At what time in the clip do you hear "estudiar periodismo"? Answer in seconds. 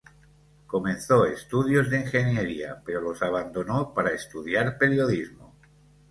4.15-5.55